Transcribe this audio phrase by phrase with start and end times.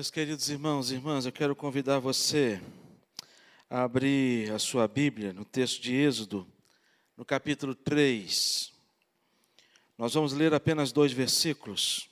[0.00, 2.58] Meus queridos irmãos e irmãs, eu quero convidar você
[3.68, 6.50] a abrir a sua Bíblia no texto de Êxodo,
[7.18, 8.72] no capítulo 3.
[9.98, 12.08] Nós vamos ler apenas dois versículos.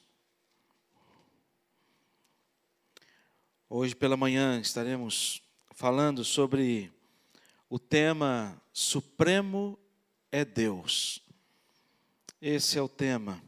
[3.70, 6.92] Hoje pela manhã estaremos falando sobre
[7.70, 9.78] o tema Supremo
[10.30, 11.22] é Deus.
[12.38, 13.42] Esse é o tema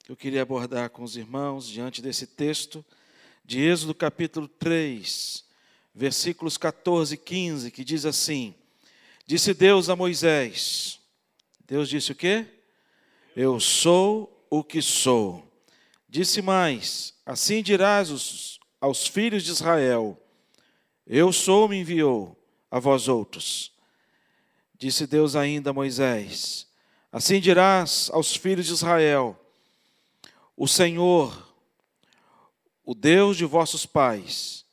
[0.00, 2.84] que eu queria abordar com os irmãos diante desse texto
[3.50, 5.44] de Êxodo capítulo 3,
[5.92, 8.54] versículos 14 e 15, que diz assim:
[9.26, 11.00] Disse Deus a Moisés:
[11.66, 12.46] Deus disse o quê?
[13.34, 15.44] Eu sou o que sou.
[16.08, 20.16] Disse mais: Assim dirás os, aos filhos de Israel:
[21.04, 23.72] Eu sou, me enviou a vós outros.
[24.78, 26.68] Disse Deus ainda a Moisés:
[27.10, 29.36] Assim dirás aos filhos de Israel:
[30.56, 31.49] O Senhor,
[32.84, 34.64] o Deus de vossos pais,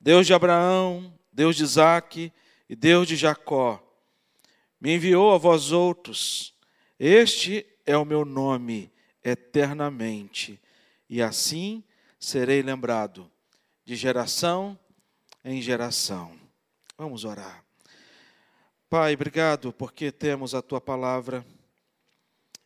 [0.00, 2.32] Deus de Abraão, Deus de Isaque
[2.68, 3.82] e Deus de Jacó,
[4.80, 6.54] me enviou a vós outros.
[6.98, 10.60] Este é o meu nome eternamente,
[11.08, 11.82] e assim
[12.18, 13.30] serei lembrado
[13.84, 14.78] de geração
[15.44, 16.38] em geração.
[16.96, 17.64] Vamos orar.
[18.88, 21.44] Pai, obrigado porque temos a tua palavra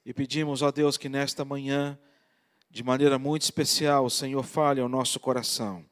[0.04, 1.98] e pedimos, ó Deus, que nesta manhã
[2.70, 5.84] de maneira muito especial, o Senhor fale ao nosso coração,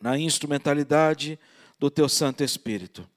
[0.00, 1.38] na instrumentalidade
[1.78, 3.08] do Teu Santo Espírito.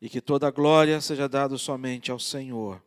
[0.00, 2.82] E que toda a glória seja dada somente ao Senhor,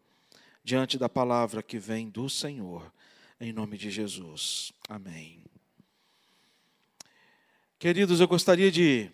[0.63, 2.91] diante da palavra que vem do Senhor,
[3.39, 4.73] em nome de Jesus.
[4.89, 5.41] Amém.
[7.80, 9.09] Queridos, eu gostaria de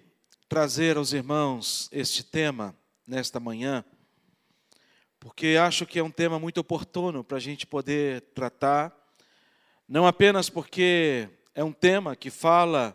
[0.50, 3.86] trazer aos irmãos este tema nesta manhã
[5.24, 8.94] porque acho que é um tema muito oportuno para a gente poder tratar,
[9.88, 12.94] não apenas porque é um tema que fala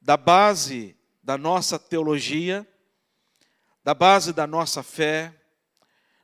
[0.00, 2.66] da base da nossa teologia,
[3.84, 5.34] da base da nossa fé,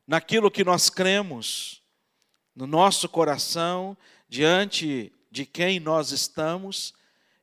[0.07, 1.83] naquilo que nós cremos,
[2.57, 3.95] no nosso coração,
[4.27, 6.95] diante de quem nós estamos,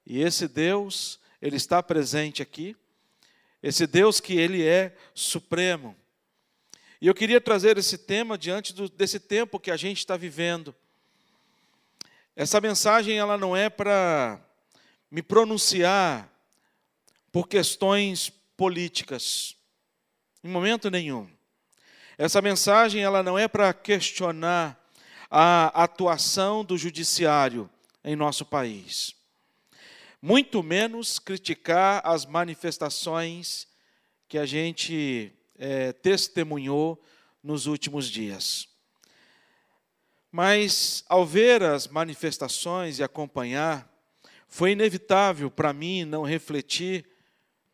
[0.04, 2.76] e esse Deus, ele está presente aqui,
[3.62, 5.96] esse Deus que ele é supremo.
[7.02, 10.76] E eu queria trazer esse tema diante do, desse tempo que a gente está vivendo.
[12.36, 14.40] Essa mensagem ela não é para
[15.10, 16.32] me pronunciar
[17.32, 19.56] por questões políticas,
[20.44, 21.28] em momento nenhum.
[22.20, 24.80] Essa mensagem ela não é para questionar
[25.28, 27.68] a atuação do judiciário
[28.04, 29.16] em nosso país.
[30.22, 33.68] Muito menos criticar as manifestações
[34.30, 37.00] que a gente é, testemunhou
[37.44, 38.68] nos últimos dias.
[40.32, 43.88] Mas, ao ver as manifestações e acompanhar,
[44.48, 47.08] foi inevitável para mim não refletir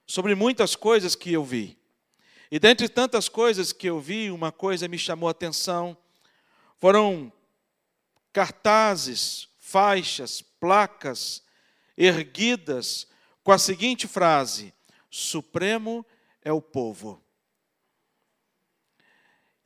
[0.05, 1.77] sobre muitas coisas que eu vi.
[2.51, 5.97] E dentre tantas coisas que eu vi, uma coisa me chamou a atenção:
[6.77, 7.31] foram
[8.33, 11.41] cartazes, faixas, placas
[11.97, 13.07] erguidas
[13.43, 14.73] com a seguinte frase:
[15.09, 16.05] Supremo
[16.41, 17.23] é o povo.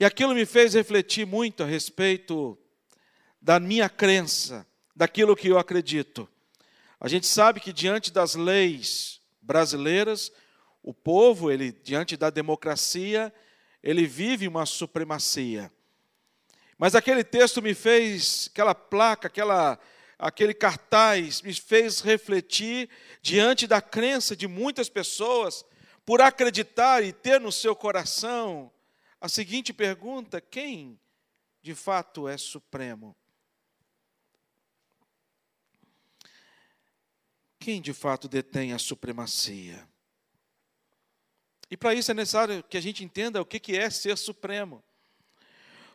[0.02, 2.58] E aquilo me fez refletir muito a respeito
[3.40, 6.28] da minha crença, daquilo que eu acredito.
[7.00, 10.32] A gente sabe que diante das leis brasileiras,
[10.82, 13.32] o povo, ele diante da democracia,
[13.84, 15.72] ele vive uma supremacia.
[16.80, 19.78] Mas aquele texto me fez, aquela placa, aquela,
[20.18, 22.90] aquele cartaz, me fez refletir
[23.22, 25.64] diante da crença de muitas pessoas,
[26.04, 28.72] por acreditar e ter no seu coração
[29.22, 31.00] a seguinte pergunta: quem
[31.62, 33.16] de fato é supremo?
[37.60, 39.88] Quem de fato detém a supremacia?
[41.70, 44.84] E para isso é necessário que a gente entenda o que é ser supremo.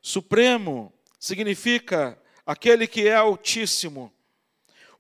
[0.01, 4.15] Supremo significa aquele que é altíssimo,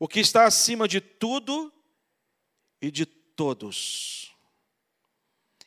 [0.01, 1.73] o que está acima de tudo
[2.83, 4.36] e de todos.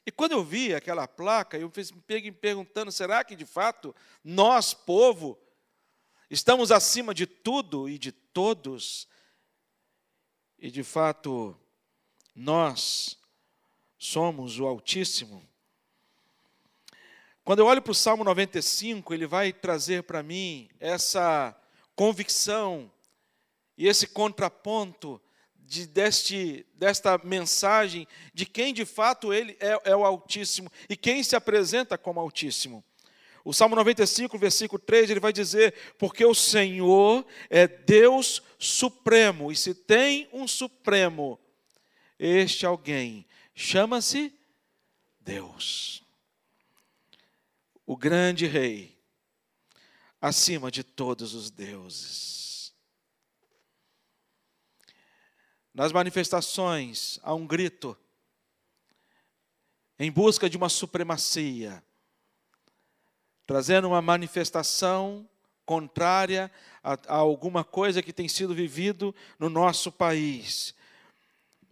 [0.06, 5.38] E quando eu vi aquela placa, eu me perguntando: será que de fato nós, povo,
[6.30, 9.08] estamos acima de tudo e de todos?
[10.58, 11.56] E de fato,
[12.36, 13.18] nós
[13.98, 15.48] somos o Altíssimo?
[17.44, 21.56] Quando eu olho para o Salmo 95, ele vai trazer para mim essa
[21.96, 22.92] convicção
[23.78, 25.20] e esse contraponto
[25.70, 31.22] de, deste, desta mensagem de quem de fato ele é, é o Altíssimo e quem
[31.22, 32.84] se apresenta como Altíssimo.
[33.46, 39.56] O Salmo 95, versículo 3, ele vai dizer: Porque o Senhor é Deus supremo, e
[39.56, 41.40] se tem um supremo,
[42.18, 44.34] este alguém chama-se
[45.20, 46.04] Deus.
[47.86, 48.98] O grande rei,
[50.20, 52.49] acima de todos os deuses.
[55.80, 57.96] Nas manifestações, há um grito
[59.98, 61.82] em busca de uma supremacia,
[63.48, 65.26] trazendo uma manifestação
[65.66, 66.52] contrária
[66.84, 70.76] a, a, alguma coisa que tem sido vivido no nosso país.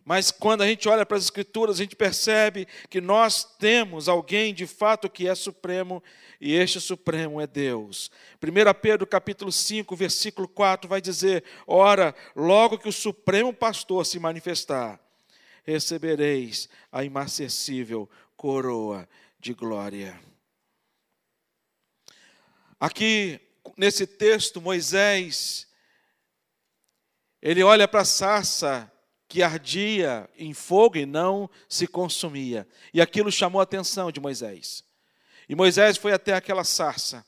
[0.07, 4.53] Mas quando a gente olha para as Escrituras, a gente percebe que nós temos alguém
[4.53, 6.01] de fato que é supremo,
[6.39, 8.09] e este supremo é Deus.
[8.41, 14.17] 1 Pedro capítulo 5, versículo 4 vai dizer: Ora, logo que o supremo pastor se
[14.17, 14.97] manifestar,
[15.65, 20.17] recebereis a imarcessível coroa de glória.
[22.79, 23.41] Aqui,
[23.75, 25.67] nesse texto, Moisés,
[27.41, 28.89] ele olha para a sarça
[29.27, 32.67] que ardia em fogo e não se consumia.
[32.93, 34.83] E aquilo chamou a atenção de Moisés.
[35.49, 37.25] E Moisés foi até aquela sarça.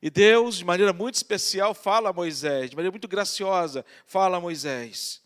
[0.00, 4.40] E Deus, de maneira muito especial, fala a Moisés, de maneira muito graciosa, fala a
[4.40, 5.22] Moisés.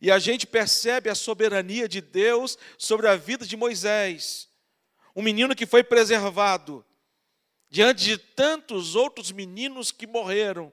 [0.00, 4.48] E a gente percebe a soberania de Deus sobre a vida de Moisés.
[5.14, 6.84] Um menino que foi preservado
[7.68, 10.72] diante de tantos outros meninos que morreram,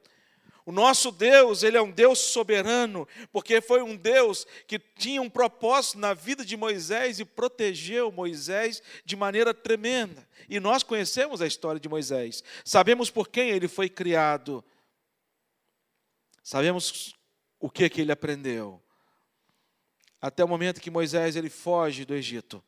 [0.65, 5.29] o nosso Deus, ele é um Deus soberano, porque foi um Deus que tinha um
[5.29, 10.27] propósito na vida de Moisés e protegeu Moisés de maneira tremenda.
[10.47, 14.63] E nós conhecemos a história de Moisés, sabemos por quem ele foi criado,
[16.43, 17.15] sabemos
[17.59, 18.81] o que, que ele aprendeu.
[20.21, 22.63] Até o momento que Moisés ele foge do Egito.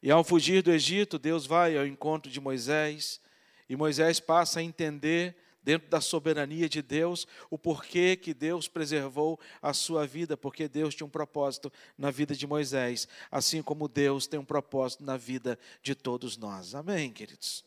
[0.00, 3.20] E ao fugir do Egito, Deus vai ao encontro de Moisés,
[3.68, 5.36] e Moisés passa a entender
[5.68, 10.94] dentro da soberania de Deus, o porquê que Deus preservou a sua vida, porque Deus
[10.94, 15.58] tinha um propósito na vida de Moisés, assim como Deus tem um propósito na vida
[15.82, 16.74] de todos nós.
[16.74, 17.62] Amém, queridos?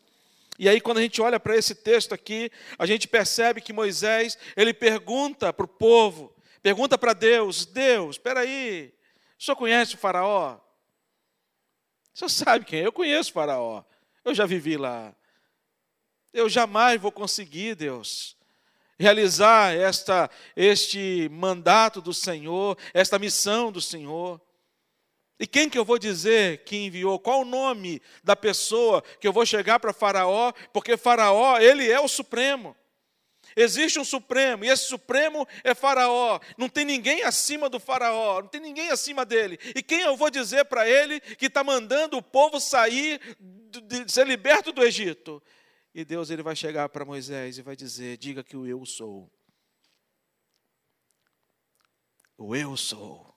[0.58, 4.36] E aí, quando a gente olha para esse texto aqui, a gente percebe que Moisés,
[4.58, 6.34] ele pergunta para o povo,
[6.64, 8.92] pergunta para Deus: Deus, espera aí,
[9.40, 10.56] o senhor conhece o Faraó?
[12.16, 12.88] O senhor sabe quem é?
[12.88, 13.84] Eu conheço o Faraó,
[14.26, 15.16] eu já vivi lá.
[16.34, 18.38] Eu jamais vou conseguir, Deus,
[18.98, 24.40] realizar esta, este mandato do Senhor, esta missão do Senhor.
[25.40, 27.20] E quem que eu vou dizer que enviou?
[27.20, 30.54] Qual o nome da pessoa que eu vou chegar para Faraó?
[30.72, 32.76] Porque Faraó, ele é o Supremo.
[33.56, 36.40] Existe um Supremo, e esse Supremo é Faraó.
[36.58, 39.60] Não tem ninguém acima do Faraó, não tem ninguém acima dele.
[39.76, 44.26] E quem eu vou dizer para ele que está mandando o povo sair, de ser
[44.26, 45.44] liberto do Egito?
[45.94, 49.30] E Deus ele vai chegar para Moisés e vai dizer: Diga que o eu sou.
[52.38, 53.36] O eu sou.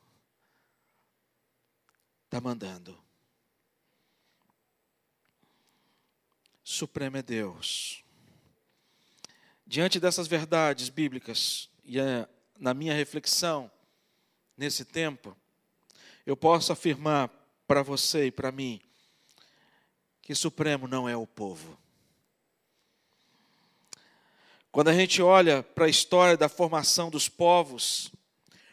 [2.24, 3.02] Está mandando.
[6.62, 8.02] Supremo é Deus.
[9.66, 11.96] Diante dessas verdades bíblicas e
[12.58, 13.70] na minha reflexão
[14.56, 15.36] nesse tempo,
[16.24, 17.28] eu posso afirmar
[17.66, 18.80] para você e para mim
[20.22, 21.78] que Supremo não é o povo.
[24.74, 28.10] Quando a gente olha para a história da formação dos povos,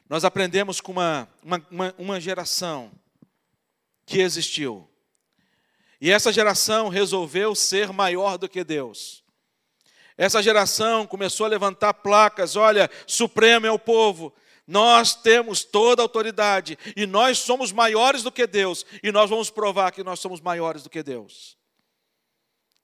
[0.09, 2.91] nós aprendemos com uma, uma, uma geração
[4.03, 4.89] que existiu.
[6.01, 9.23] E essa geração resolveu ser maior do que Deus.
[10.17, 14.33] Essa geração começou a levantar placas: olha, supremo é o povo,
[14.65, 19.51] nós temos toda a autoridade e nós somos maiores do que Deus, e nós vamos
[19.51, 21.55] provar que nós somos maiores do que Deus.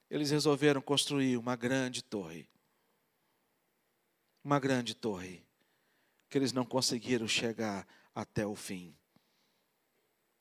[0.08, 2.48] Eles resolveram construir uma grande torre
[4.48, 5.44] uma grande torre,
[6.30, 7.86] que eles não conseguiram chegar
[8.16, 8.96] até o fim.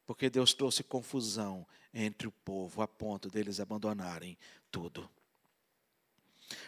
[0.07, 4.39] Porque Deus trouxe confusão entre o povo, a ponto deles abandonarem
[4.71, 5.11] tudo.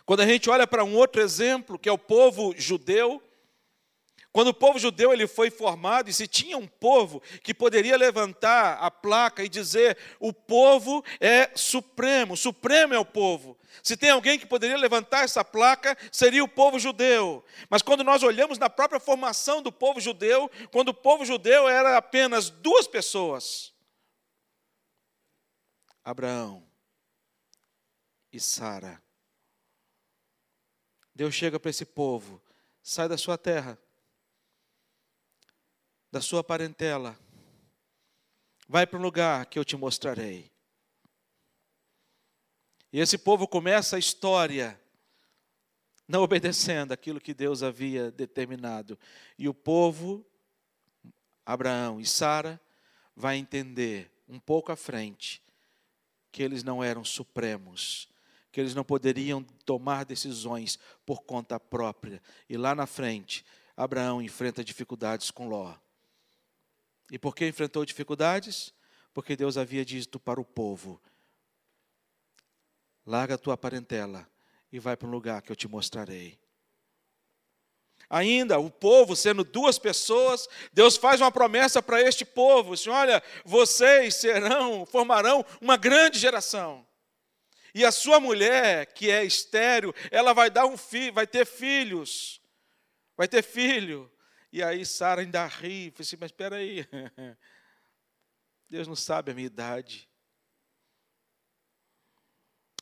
[0.04, 3.23] Quando a gente olha para um outro exemplo, que é o povo judeu,
[4.38, 8.75] quando o povo judeu ele foi formado, e se tinha um povo que poderia levantar
[8.75, 13.59] a placa e dizer: o povo é supremo, supremo é o povo.
[13.83, 17.45] Se tem alguém que poderia levantar essa placa, seria o povo judeu.
[17.68, 21.97] Mas quando nós olhamos na própria formação do povo judeu, quando o povo judeu era
[21.97, 23.75] apenas duas pessoas:
[26.04, 26.64] Abraão
[28.33, 29.02] e Sara.
[31.12, 32.40] Deus chega para esse povo:
[32.80, 33.76] sai da sua terra
[36.11, 37.19] da sua parentela.
[38.69, 40.50] Vai para um lugar que eu te mostrarei.
[42.93, 44.81] E esse povo começa a história
[46.09, 48.99] não obedecendo aquilo que Deus havia determinado.
[49.38, 50.25] E o povo,
[51.45, 52.59] Abraão e Sara,
[53.15, 55.43] vai entender um pouco à frente
[56.33, 58.09] que eles não eram supremos,
[58.50, 62.23] que eles não poderiam tomar decisões por conta própria.
[62.49, 63.45] E lá na frente,
[63.77, 65.75] Abraão enfrenta dificuldades com Ló.
[67.11, 68.73] E por que enfrentou dificuldades?
[69.15, 71.00] Porque Deus havia dito para o povo:
[73.07, 74.29] larga a tua parentela
[74.71, 76.38] e vai para um lugar que eu te mostrarei.
[78.11, 83.23] Ainda, o povo sendo duas pessoas, Deus faz uma promessa para este povo: assim, olha,
[83.45, 86.87] vocês serão, formarão uma grande geração.
[87.75, 92.41] E a sua mulher, que é estéreo, ela vai dar um filho, vai ter filhos.
[93.17, 94.11] Vai ter filho.
[94.50, 96.87] E aí Sara ainda ri, falei assim, mas espera aí.
[98.69, 100.09] Deus não sabe a minha idade.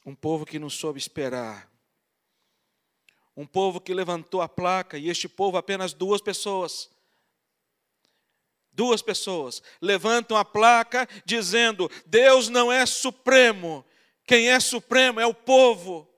[0.04, 1.70] Um povo que não soube esperar.
[3.37, 6.90] Um povo que levantou a placa, e este povo, apenas duas pessoas.
[8.73, 13.85] Duas pessoas levantam a placa dizendo: Deus não é supremo,
[14.25, 16.08] quem é supremo é o povo.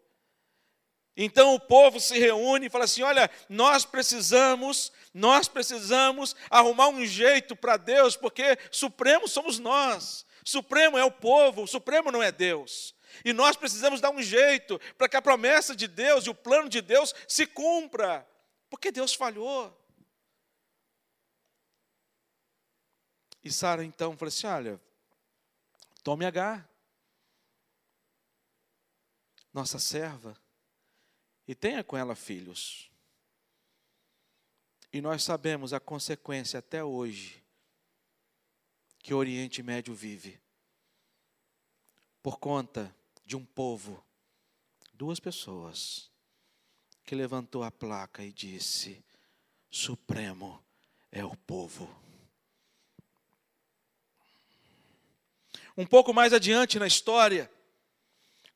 [1.17, 7.05] Então o povo se reúne e fala assim: olha, nós precisamos, nós precisamos arrumar um
[7.05, 12.31] jeito para Deus, porque supremo somos nós, supremo é o povo, o supremo não é
[12.31, 12.95] Deus.
[13.25, 16.69] E nós precisamos dar um jeito para que a promessa de Deus e o plano
[16.69, 18.27] de Deus se cumpra,
[18.71, 19.75] porque Deus falhou.
[23.43, 24.81] E Sara então falou assim: olha,
[26.03, 26.69] tome H,
[29.53, 30.37] nossa serva,
[31.47, 32.88] e tenha com ela filhos.
[34.93, 37.43] E nós sabemos a consequência até hoje
[38.99, 40.41] que o Oriente Médio vive.
[42.23, 44.03] Por conta de um povo,
[44.95, 46.11] duas pessoas,
[47.05, 49.03] que levantou a placa e disse:
[49.71, 50.63] Supremo
[51.13, 51.89] é o povo.
[55.77, 57.51] Um pouco mais adiante na história,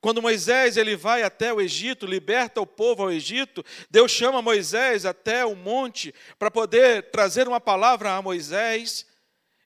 [0.03, 5.07] quando Moisés ele vai até o Egito, liberta o povo ao Egito, Deus chama Moisés
[5.07, 9.07] até o monte para poder trazer uma palavra a Moisés.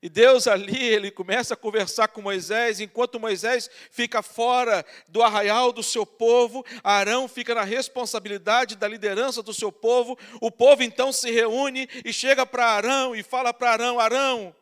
[0.02, 5.72] E Deus ali, ele começa a conversar com Moisés, enquanto Moisés fica fora do arraial
[5.72, 10.18] do seu povo, Arão fica na responsabilidade da liderança do seu povo.
[10.38, 14.54] O povo então se reúne e chega para Arão e fala para Arão: Arão,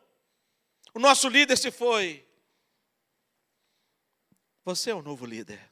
[0.93, 2.24] o nosso líder se foi.
[4.65, 5.71] Você é o novo líder.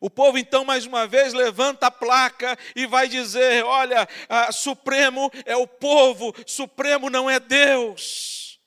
[0.00, 4.08] O povo então mais uma vez levanta a placa e vai dizer: olha,
[4.52, 8.60] Supremo é o povo, Supremo não é Deus.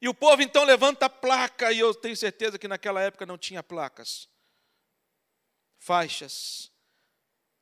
[0.00, 3.36] E o povo então levanta a placa, e eu tenho certeza que naquela época não
[3.36, 4.28] tinha placas,
[5.78, 6.70] faixas,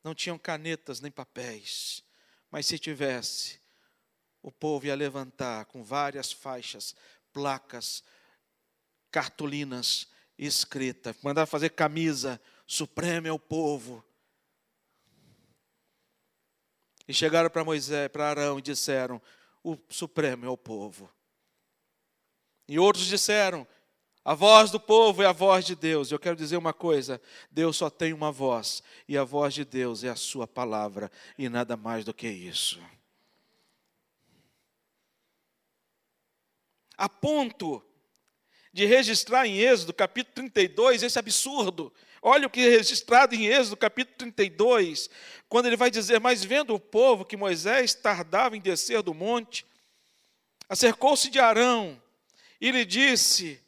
[0.04, 2.02] não tinham canetas nem papéis,
[2.50, 3.58] mas se tivesse,
[4.42, 6.94] o povo ia levantar com várias faixas,
[7.32, 8.04] placas,
[9.16, 14.04] cartolinas, escrita, mandar fazer camisa, supremo é o povo.
[17.08, 19.22] E chegaram para Moisés, para Arão e disseram:
[19.64, 21.10] O supremo é o povo.
[22.68, 23.66] E outros disseram:
[24.22, 26.12] A voz do povo é a voz de Deus.
[26.12, 27.18] Eu quero dizer uma coisa:
[27.50, 31.48] Deus só tem uma voz, e a voz de Deus é a Sua palavra, e
[31.48, 32.78] nada mais do que isso.
[36.98, 37.82] A ponto
[38.76, 41.90] de registrar em Êxodo, capítulo 32, esse absurdo.
[42.20, 45.08] Olha o que é registrado em Êxodo, capítulo 32,
[45.48, 49.64] quando ele vai dizer: Mas vendo o povo que Moisés tardava em descer do monte,
[50.68, 51.98] acercou-se de Arão
[52.60, 53.58] e lhe disse: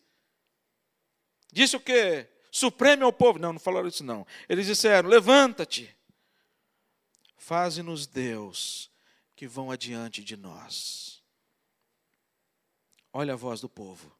[1.50, 2.28] Disse o quê?
[2.50, 3.38] Supreme ao povo.
[3.38, 4.26] Não, não falaram isso, não.
[4.46, 5.96] Eles disseram: Levanta-te,
[7.38, 8.90] faze-nos Deus
[9.34, 11.22] que vão adiante de nós.
[13.10, 14.17] Olha a voz do povo.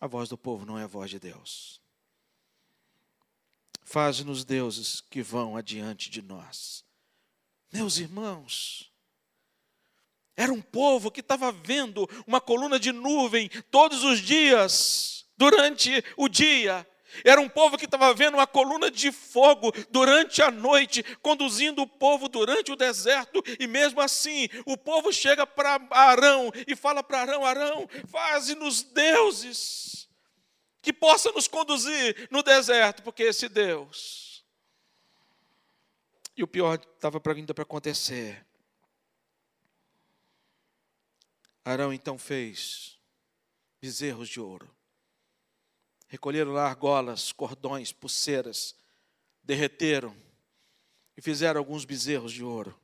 [0.00, 1.80] A voz do povo não é a voz de Deus.
[3.82, 6.84] Faz-nos deuses que vão adiante de nós.
[7.72, 8.92] Meus irmãos,
[10.36, 16.28] era um povo que estava vendo uma coluna de nuvem todos os dias, durante o
[16.28, 16.87] dia,
[17.24, 21.86] era um povo que estava vendo uma coluna de fogo durante a noite, conduzindo o
[21.86, 27.20] povo durante o deserto, e mesmo assim, o povo chega para Arão e fala para
[27.20, 30.08] Arão: Arão, faze-nos deuses
[30.82, 34.44] que possa nos conduzir no deserto, porque esse Deus.
[36.36, 38.46] E o pior estava ainda para acontecer.
[41.64, 42.96] Arão então fez
[43.80, 44.77] bezerros de ouro
[46.08, 48.74] recolheram lá argolas, cordões, pulseiras,
[49.42, 50.16] derreteram
[51.16, 52.78] e fizeram alguns bezerros de ouro.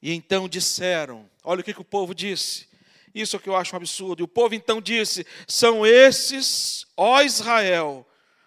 [0.00, 2.68] E então disseram: olha o que, que o povo disse.
[3.14, 4.20] Isso é que eu acho um absurdo.
[4.20, 8.06] E o povo então disse: São esses, ó Israel,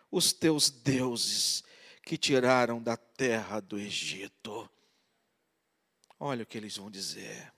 [0.10, 1.64] os teus deuses
[2.04, 4.70] que tiraram da terra do Egito.
[6.20, 7.52] Olha o que eles vão dizer.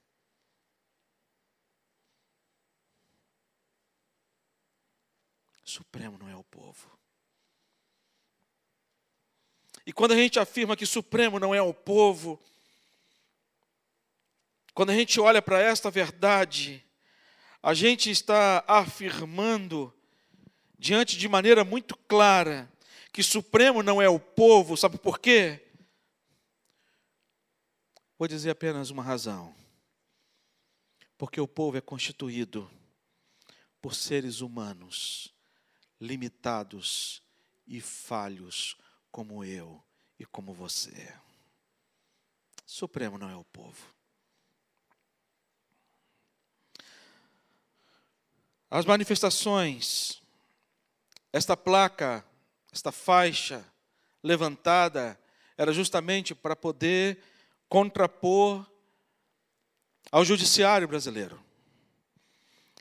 [5.74, 6.88] Supremo não é o povo.
[9.88, 12.40] E quando a gente afirma que Supremo não é o povo,
[14.76, 16.86] quando a gente olha para esta verdade,
[17.62, 19.92] a gente está afirmando,
[20.78, 22.72] diante de maneira muito clara,
[23.12, 25.60] que Supremo não é o povo, sabe por quê?
[28.18, 29.56] Vou dizer apenas uma razão.
[31.18, 32.70] Porque o povo é constituído
[33.82, 35.33] por seres humanos,
[36.00, 37.22] limitados
[37.68, 38.78] e falhos,
[39.12, 39.84] como eu
[40.20, 41.14] e como você.
[42.66, 43.94] Supremo não é o povo.
[48.70, 50.22] As manifestações,
[51.32, 52.26] esta placa,
[52.72, 53.64] esta faixa
[54.24, 55.20] levantada,
[55.56, 57.22] era justamente para poder
[57.70, 58.66] contrapor
[60.12, 61.40] ao judiciário brasileiro.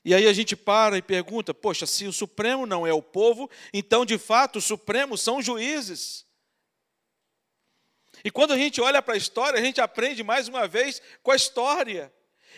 [0.04, 3.50] E aí a gente para e pergunta: poxa, se o Supremo não é o povo,
[3.72, 6.26] então de fato o Supremo são juízes.
[8.24, 11.30] E quando a gente olha para a história, a gente aprende mais uma vez com
[11.30, 12.12] a história.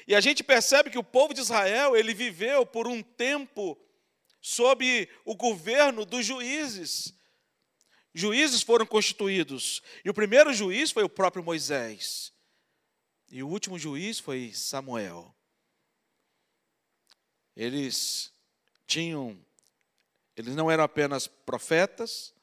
[0.06, 3.78] E a gente percebe que o povo de Israel, ele viveu por um tempo
[4.40, 7.14] sob o governo dos juízes.
[8.12, 9.82] Juízes foram constituídos.
[10.04, 12.32] E o primeiro juiz foi o próprio Moisés.
[13.30, 15.34] E o último juiz foi Samuel.
[17.56, 18.32] Eles
[18.86, 19.38] tinham,
[20.36, 22.34] eles não eram apenas profetas,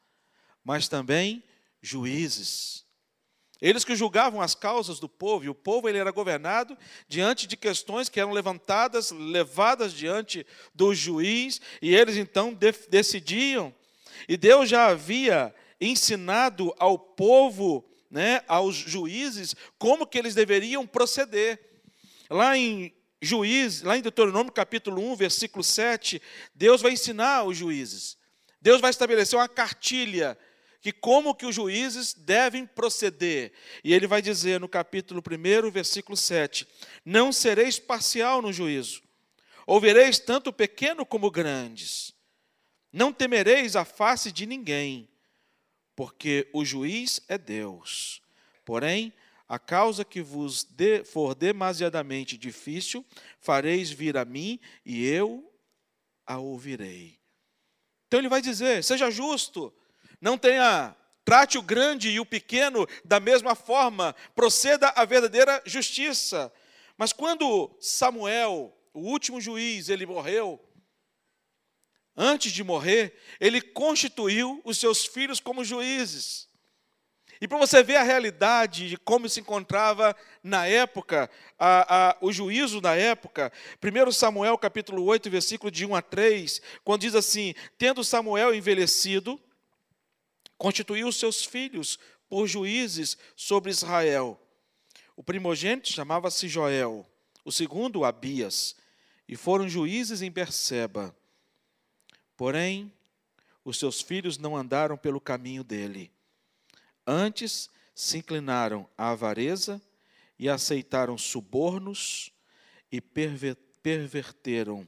[0.63, 1.43] mas também
[1.82, 2.86] juízes.
[3.62, 6.76] Eles que julgavam as causas do povo, e o povo ele era governado
[7.08, 13.74] diante de questões que eram levantadas, levadas diante do juiz, e eles então de decidiam.
[14.28, 21.60] E Deus já havia ensinado ao povo, né, aos juízes, como que eles deveriam proceder.
[22.30, 26.19] Lá em Juiz, lá em Deuteronômio capítulo 1, versículo 7,
[26.55, 28.17] Deus vai ensinar os juízes.
[28.60, 30.38] Deus vai estabelecer uma cartilha
[30.81, 33.53] que como que os juízes devem proceder.
[33.84, 36.67] E ele vai dizer no capítulo 1, versículo 7:
[37.05, 39.03] Não sereis parcial no juízo,
[39.67, 42.13] ouvireis tanto pequeno como grandes.
[42.91, 45.07] Não temereis a face de ninguém,
[45.95, 48.21] porque o juiz é Deus.
[48.65, 49.13] Porém,
[49.51, 53.05] a causa que vos de, for demasiadamente difícil,
[53.37, 55.53] fareis vir a mim e eu
[56.25, 57.19] a ouvirei.
[58.07, 59.73] Então ele vai dizer: seja justo,
[60.21, 66.49] não tenha, trate o grande e o pequeno da mesma forma, proceda a verdadeira justiça.
[66.95, 70.65] Mas quando Samuel, o último juiz, ele morreu,
[72.15, 76.49] antes de morrer, ele constituiu os seus filhos como juízes.
[77.41, 81.27] E para você ver a realidade de como se encontrava na época,
[81.58, 83.51] a, a, o juízo da época,
[83.84, 89.41] 1 Samuel capítulo 8, versículo de 1 a 3, quando diz assim: Tendo Samuel envelhecido,
[90.56, 91.97] constituiu seus filhos
[92.30, 94.39] por juízes sobre Israel.
[95.15, 97.10] O primogênito chamava-se Joel,
[97.43, 98.75] o segundo Abias,
[99.27, 101.15] e foram juízes em Berseba.
[102.38, 102.93] Porém,
[103.65, 106.12] os seus filhos não andaram pelo caminho dele.
[107.05, 109.81] Antes se inclinaram à avareza
[110.37, 112.31] e aceitaram subornos
[112.91, 114.87] e perverteram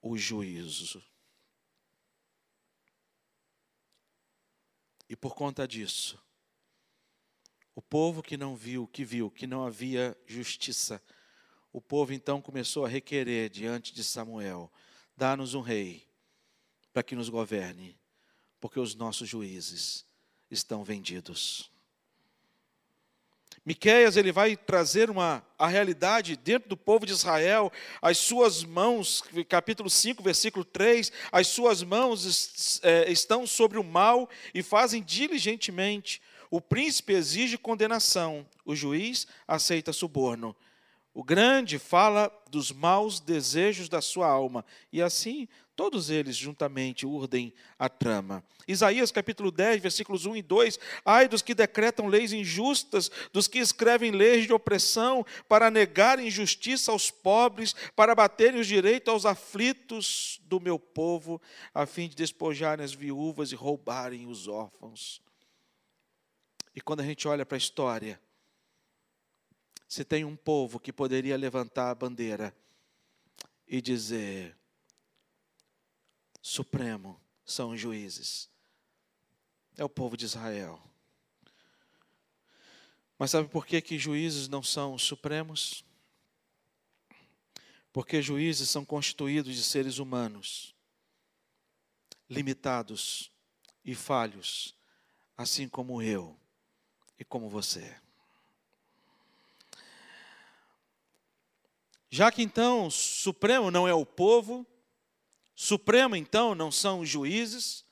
[0.00, 1.02] o juízo.
[5.08, 6.22] E por conta disso,
[7.74, 11.02] o povo que não viu, que viu que não havia justiça,
[11.72, 14.72] o povo então começou a requerer diante de Samuel:
[15.16, 16.06] dá-nos um rei
[16.92, 17.98] para que nos governe,
[18.60, 20.06] porque os nossos juízes
[20.50, 21.70] estão vendidos.
[23.64, 29.22] Miqueias ele vai trazer uma a realidade dentro do povo de Israel, as suas mãos,
[29.48, 36.22] capítulo 5, versículo 3, as suas mãos é, estão sobre o mal e fazem diligentemente.
[36.50, 40.56] O príncipe exige condenação, o juiz aceita suborno.
[41.12, 47.52] O grande fala dos maus desejos da sua alma, e assim todos eles juntamente urdem
[47.78, 48.44] a trama.
[48.68, 53.58] Isaías capítulo 10, versículos 1 e 2: Ai dos que decretam leis injustas, dos que
[53.58, 60.40] escrevem leis de opressão, para negar injustiça aos pobres, para baterem os direitos aos aflitos
[60.44, 61.42] do meu povo,
[61.74, 65.20] a fim de despojarem as viúvas e roubarem os órfãos.
[66.72, 68.20] E quando a gente olha para a história,
[69.90, 72.56] se tem um povo que poderia levantar a bandeira
[73.66, 74.56] e dizer:
[76.40, 78.48] Supremo são os juízes,
[79.76, 80.80] é o povo de Israel.
[83.18, 85.84] Mas sabe por que, que juízes não são supremos?
[87.92, 90.72] Porque juízes são constituídos de seres humanos,
[92.28, 93.32] limitados
[93.84, 94.72] e falhos,
[95.36, 96.38] assim como eu
[97.18, 98.00] e como você.
[102.10, 104.66] Já que então supremo não é o povo,
[105.54, 107.84] supremo então não são os juízes,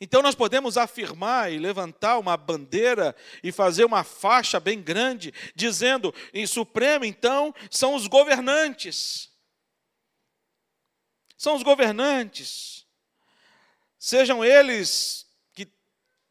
[0.00, 6.12] então nós podemos afirmar e levantar uma bandeira e fazer uma faixa bem grande, dizendo:
[6.32, 9.30] em supremo então são os governantes.
[11.36, 12.86] São os governantes.
[13.98, 15.66] Sejam eles que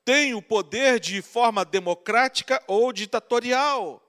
[0.06, 4.00] têm o poder de forma democrática ou ditatorial.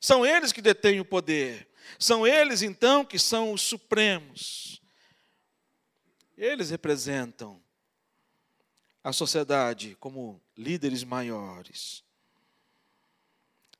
[0.00, 1.69] São eles que detêm o poder.
[1.98, 4.80] São eles, então, que são os supremos.
[6.36, 7.62] Eles representam
[9.02, 12.02] a sociedade como líderes maiores.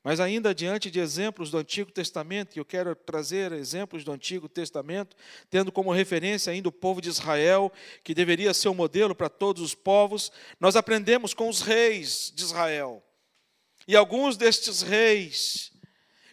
[0.03, 4.49] Mas ainda diante de exemplos do Antigo Testamento, e eu quero trazer exemplos do Antigo
[4.49, 5.15] Testamento,
[5.51, 7.71] tendo como referência ainda o povo de Israel,
[8.03, 12.33] que deveria ser o um modelo para todos os povos, nós aprendemos com os reis
[12.35, 13.05] de Israel.
[13.87, 15.70] E alguns destes reis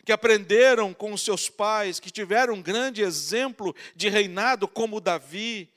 [0.08, 5.70] que aprenderam com os seus pais, que tiveram um grande exemplo de reinado como Davi.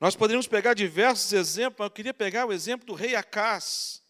[0.00, 4.02] Nós poderíamos pegar diversos exemplos, mas eu queria pegar o exemplo do rei Acás.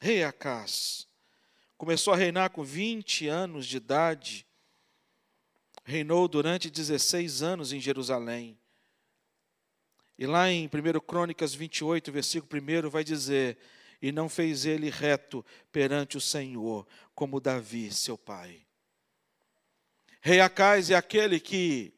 [0.00, 1.06] Rei Acás
[1.76, 4.46] começou a reinar com 20 anos de idade,
[5.84, 8.58] reinou durante 16 anos em Jerusalém.
[10.18, 13.58] E lá em 1 Crônicas 28, versículo 1, vai dizer:
[14.04, 18.60] e não fez ele reto perante o Senhor, como Davi, seu pai.
[20.20, 21.90] Rei Acais é aquele que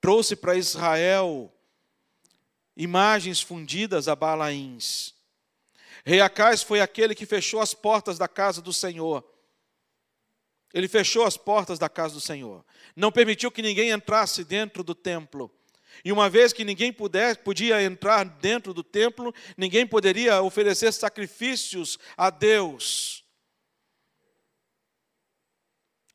[0.00, 1.52] trouxe para Israel
[2.76, 5.16] imagens fundidas a Balaíns.
[6.04, 9.28] Rei Acais foi aquele que fechou as portas da casa do Senhor.
[10.72, 12.64] Ele fechou as portas da casa do Senhor.
[12.94, 15.52] Não permitiu que ninguém entrasse dentro do templo.
[16.02, 21.98] E uma vez que ninguém puder, podia entrar dentro do templo, ninguém poderia oferecer sacrifícios
[22.16, 23.24] a Deus.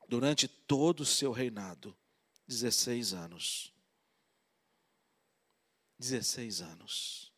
[0.08, 1.96] Durante todo o seu reinado,
[2.48, 3.72] 16 anos.
[6.00, 7.32] 16 anos.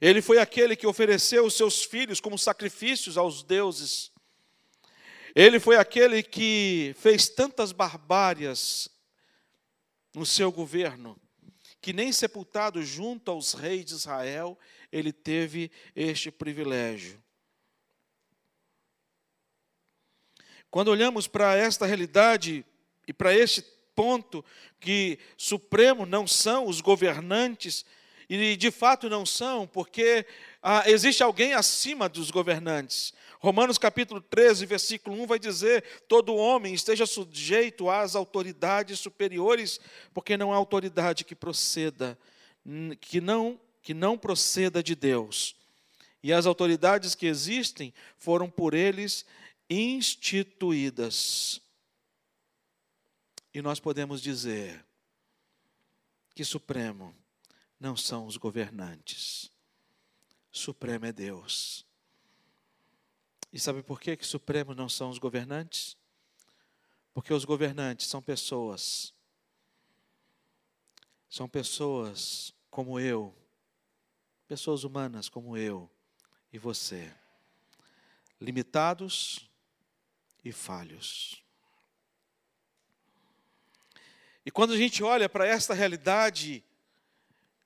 [0.00, 4.12] Ele foi aquele que ofereceu os seus filhos como sacrifícios aos deuses.
[5.34, 8.88] Ele foi aquele que fez tantas barbárias
[10.14, 11.20] no seu governo,
[11.80, 14.58] que nem sepultado junto aos reis de Israel,
[14.90, 17.22] ele teve este privilégio.
[20.70, 22.64] Quando olhamos para esta realidade
[23.06, 23.62] e para este
[23.94, 24.44] ponto
[24.80, 27.84] que supremo não são os governantes,
[28.28, 30.26] e de fato não são, porque
[30.62, 33.12] ah, existe alguém acima dos governantes.
[33.38, 39.78] Romanos capítulo 13, versículo 1 vai dizer: todo homem esteja sujeito às autoridades superiores,
[40.14, 42.18] porque não há autoridade que proceda,
[43.00, 45.54] que não, que não proceda de Deus.
[46.22, 49.26] E as autoridades que existem foram por eles
[49.68, 51.60] instituídas.
[53.52, 54.82] E nós podemos dizer
[56.34, 57.14] que supremo
[57.78, 59.50] não são os governantes,
[60.50, 61.84] supremo é Deus.
[63.52, 65.96] E sabe por que, que supremos não são os governantes?
[67.12, 69.14] Porque os governantes são pessoas.
[71.30, 73.32] São pessoas como eu,
[74.48, 75.90] pessoas humanas como eu
[76.52, 77.12] e você,
[78.40, 79.48] limitados
[80.44, 81.42] e falhos.
[84.44, 86.64] E quando a gente olha para esta realidade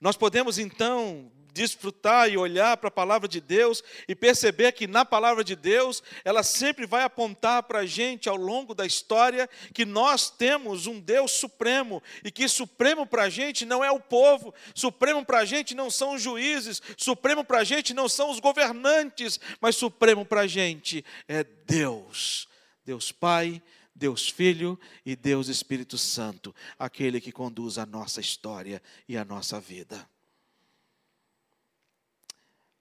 [0.01, 5.05] Nós podemos então desfrutar e olhar para a palavra de Deus e perceber que na
[5.05, 9.85] palavra de Deus, ela sempre vai apontar para a gente ao longo da história que
[9.85, 14.55] nós temos um Deus supremo e que supremo para a gente não é o povo,
[14.73, 18.39] supremo para a gente não são os juízes, supremo para a gente não são os
[18.39, 22.47] governantes, mas supremo para a gente é Deus,
[22.85, 23.61] Deus Pai.
[23.99, 29.61] Deus Filho e Deus Espírito Santo, aquele que conduz a nossa história e a nossa
[29.61, 30.09] vida.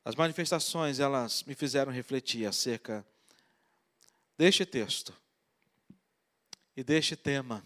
[0.06, 3.06] As manifestações, elas me fizeram refletir acerca
[4.38, 5.12] deste texto
[6.76, 7.66] e deste tema.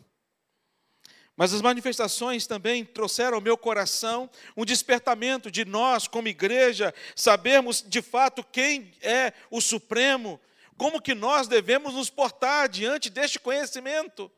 [1.36, 7.84] Mas as manifestações também trouxeram ao meu coração um despertamento de nós, como igreja, sabermos
[7.86, 10.40] de fato quem é o Supremo,
[10.82, 14.32] como que nós devemos nos portar diante deste conhecimento.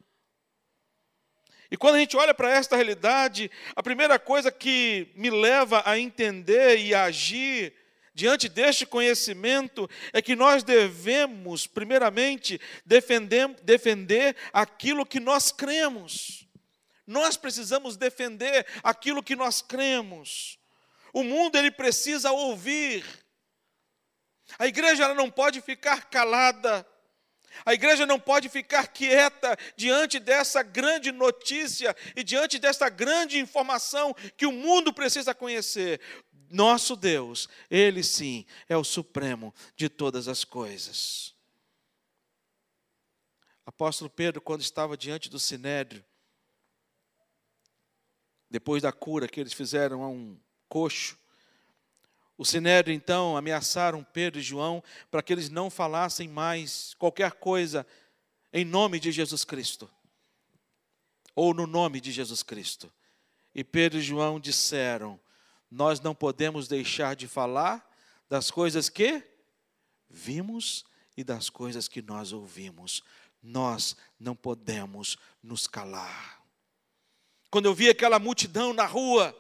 [1.71, 5.97] E quando a gente olha para esta realidade, a primeira coisa que me leva a
[5.97, 7.73] entender e a agir
[8.13, 16.45] diante deste conhecimento é que nós devemos, primeiramente, defender, defender aquilo que nós cremos.
[17.08, 20.60] Nós precisamos defender aquilo que nós cremos.
[21.13, 23.22] O mundo ele precisa ouvir.
[24.57, 26.85] A igreja ela não pode ficar calada.
[27.65, 34.13] A igreja não pode ficar quieta diante dessa grande notícia e diante dessa grande informação
[34.35, 36.01] que o mundo precisa conhecer.
[36.49, 41.33] Nosso Deus, Ele sim é o supremo de todas as coisas.
[43.65, 46.03] Apóstolo Pedro, quando estava diante do sinédrio,
[48.49, 51.17] depois da cura que eles fizeram a um coxo,
[52.37, 57.85] o sinédrio então ameaçaram Pedro e João para que eles não falassem mais qualquer coisa
[58.51, 59.89] em nome de Jesus Cristo,
[61.35, 62.91] ou no nome de Jesus Cristo.
[63.53, 65.19] E Pedro e João disseram:
[65.69, 67.87] nós não podemos deixar de falar
[68.29, 69.23] das coisas que
[70.09, 70.85] vimos
[71.17, 73.03] e das coisas que nós ouvimos.
[73.41, 76.41] Nós não podemos nos calar.
[77.49, 79.35] Quando eu vi aquela multidão na rua,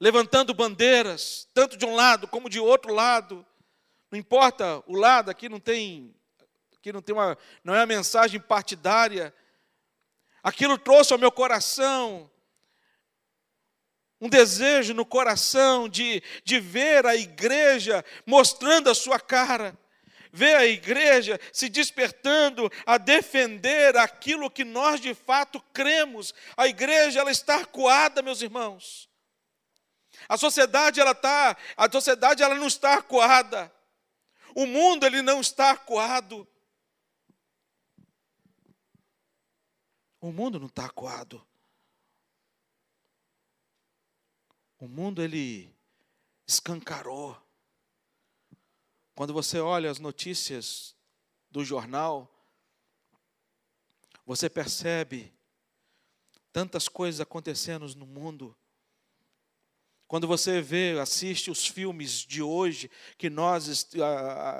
[0.00, 3.44] levantando bandeiras, tanto de um lado como de outro lado,
[4.10, 6.14] não importa o lado, aqui não tem,
[6.76, 9.34] aqui não tem uma, não é uma mensagem partidária.
[10.42, 12.30] Aquilo trouxe ao meu coração
[14.20, 19.78] um desejo no coração de, de ver a igreja mostrando a sua cara,
[20.32, 26.34] ver a igreja se despertando a defender aquilo que nós de fato cremos.
[26.56, 29.07] A igreja ela está acuada, meus irmãos.
[30.26, 33.70] A sociedade ela está, a sociedade ela não está acuada.
[34.54, 36.48] O mundo ele não está acuado.
[40.20, 41.46] O mundo não está acuado.
[44.78, 45.70] O mundo ele
[46.46, 47.36] escancarou.
[49.14, 50.94] Quando você olha as notícias
[51.50, 52.32] do jornal,
[54.24, 55.32] você percebe
[56.52, 58.56] tantas coisas acontecendo no mundo.
[60.08, 63.94] Quando você vê, assiste os filmes de hoje, que nós,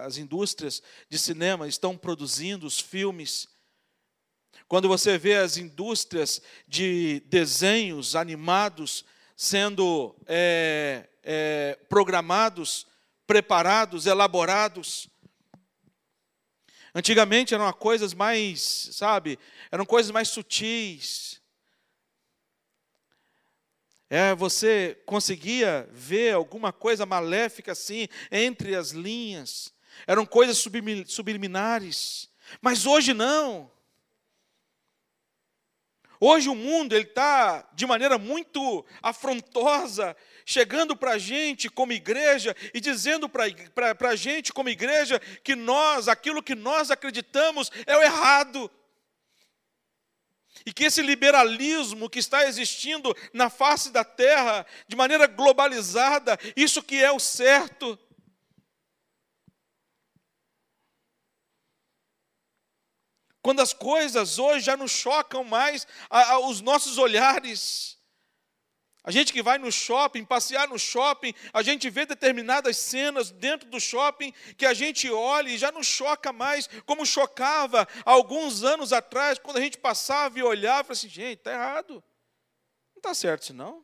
[0.04, 3.48] as indústrias de cinema estão produzindo os filmes.
[4.68, 12.86] Quando você vê as indústrias de desenhos animados sendo é, é, programados,
[13.26, 15.08] preparados, elaborados.
[16.94, 19.38] Antigamente eram coisas mais, sabe,
[19.70, 21.27] eram coisas mais sutis.
[24.10, 29.72] É, você conseguia ver alguma coisa maléfica assim entre as linhas.
[30.06, 30.64] Eram coisas
[31.06, 32.30] subliminares.
[32.60, 33.70] Mas hoje não.
[36.20, 42.56] Hoje o mundo ele está de maneira muito afrontosa, chegando para a gente como igreja
[42.74, 48.02] e dizendo para a gente como igreja que nós, aquilo que nós acreditamos é o
[48.02, 48.68] errado.
[50.64, 56.82] E que esse liberalismo que está existindo na face da terra, de maneira globalizada, isso
[56.82, 57.98] que é o certo.
[63.42, 67.97] Quando as coisas hoje já nos chocam mais a, a, os nossos olhares.
[69.08, 73.66] A gente que vai no shopping, passear no shopping, a gente vê determinadas cenas dentro
[73.70, 78.92] do shopping que a gente olha e já não choca mais, como chocava alguns anos
[78.92, 81.94] atrás, quando a gente passava e olhava falava assim: gente, está errado.
[81.94, 83.82] Não está certo isso não.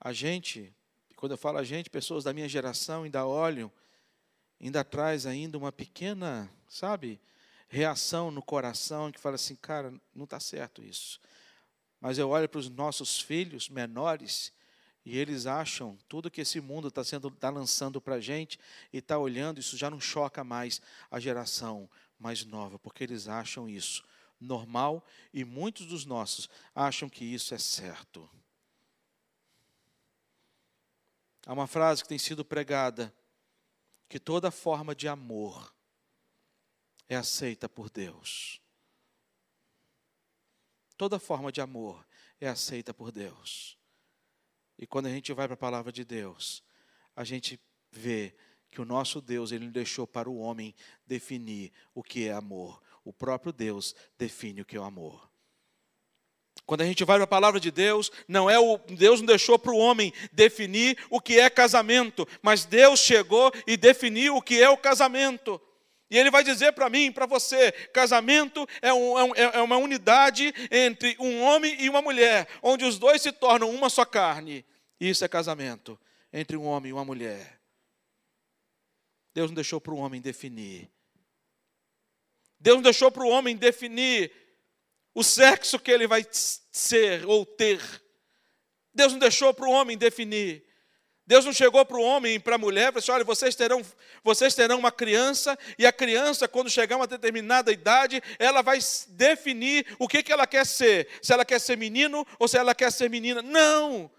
[0.00, 0.74] A gente
[1.14, 3.70] quando eu falo a gente, pessoas da minha geração ainda olham,
[4.58, 7.20] ainda traz ainda uma pequena, sabe,
[7.70, 11.20] reação no coração que fala assim, cara, não está certo isso.
[12.00, 14.52] Mas eu olho para os nossos filhos menores
[15.04, 18.58] e eles acham tudo que esse mundo está sendo tá lançando para a gente
[18.92, 23.68] e está olhando, isso já não choca mais a geração mais nova, porque eles acham
[23.68, 24.04] isso
[24.40, 28.28] normal e muitos dos nossos acham que isso é certo.
[31.46, 33.14] Há uma frase que tem sido pregada
[34.08, 35.72] que toda forma de amor
[37.10, 38.60] é aceita por Deus.
[40.96, 42.06] Toda forma de amor
[42.40, 43.76] é aceita por Deus.
[44.78, 46.62] E quando a gente vai para a palavra de Deus,
[47.16, 48.32] a gente vê
[48.70, 50.72] que o nosso Deus, ele deixou para o homem
[51.04, 52.80] definir o que é amor.
[53.04, 55.28] O próprio Deus define o que é o amor.
[56.64, 59.58] Quando a gente vai para a palavra de Deus, não é o Deus não deixou
[59.58, 64.62] para o homem definir o que é casamento, mas Deus chegou e definiu o que
[64.62, 65.60] é o casamento.
[66.10, 70.52] E ele vai dizer para mim, para você: casamento é, um, é, é uma unidade
[70.70, 74.66] entre um homem e uma mulher, onde os dois se tornam uma só carne.
[74.98, 75.98] Isso é casamento
[76.32, 77.60] entre um homem e uma mulher.
[79.32, 80.90] Deus não deixou para o homem definir.
[82.58, 84.32] Deus não deixou para o homem definir
[85.14, 87.80] o sexo que ele vai ser ou ter.
[88.92, 90.64] Deus não deixou para o homem definir.
[91.30, 93.54] Deus não chegou para o homem e para a mulher e falou assim: olha, vocês
[93.54, 93.86] terão,
[94.24, 98.80] vocês terão uma criança, e a criança, quando chegar a uma determinada idade, ela vai
[99.10, 101.08] definir o que, que ela quer ser.
[101.22, 103.42] Se ela quer ser menino ou se ela quer ser menina.
[103.42, 104.10] Não!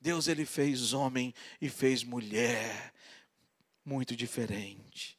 [0.00, 2.92] Deus ele fez homem e fez mulher.
[3.84, 5.16] Muito diferente.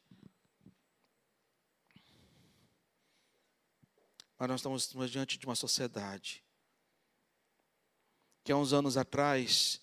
[4.38, 6.44] Mas nós estamos diante de uma sociedade
[8.44, 9.82] que há uns anos atrás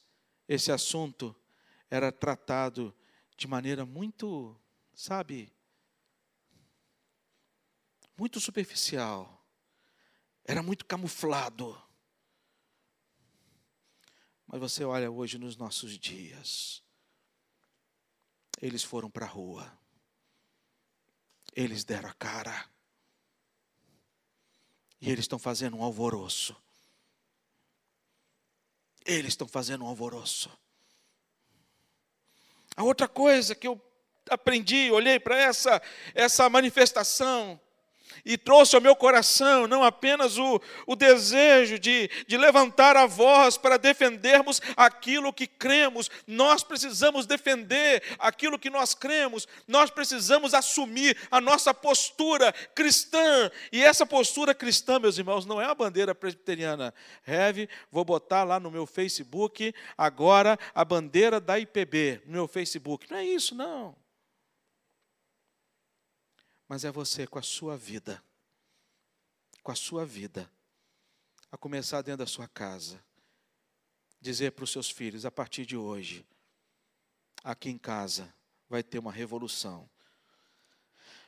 [0.53, 1.33] esse assunto
[1.89, 2.93] era tratado
[3.37, 4.61] de maneira muito,
[4.93, 5.55] sabe,
[8.19, 9.47] muito superficial.
[10.45, 11.81] Era muito camuflado.
[14.45, 16.83] Mas você olha hoje nos nossos dias.
[18.61, 19.79] Eles foram para a rua.
[21.55, 22.69] Eles deram a cara.
[25.01, 26.61] E eles estão fazendo um alvoroço.
[29.05, 30.51] Eles estão fazendo um alvoroço.
[32.77, 33.81] A outra coisa que eu
[34.29, 35.83] aprendi, olhei para essa,
[36.15, 37.61] essa manifestação,
[38.25, 43.57] e trouxe ao meu coração não apenas o, o desejo de, de levantar a voz
[43.57, 51.17] para defendermos aquilo que cremos, nós precisamos defender aquilo que nós cremos, nós precisamos assumir
[51.31, 56.95] a nossa postura cristã, e essa postura cristã, meus irmãos, não é a bandeira presbiteriana.
[57.27, 63.11] Heve, vou botar lá no meu Facebook agora a bandeira da IPB, no meu Facebook.
[63.11, 64.00] Não é isso, não
[66.71, 68.23] mas é você com a sua vida,
[69.61, 70.49] com a sua vida,
[71.51, 73.05] a começar dentro da sua casa,
[74.21, 76.25] dizer para os seus filhos: a partir de hoje,
[77.43, 78.33] aqui em casa
[78.69, 79.91] vai ter uma revolução.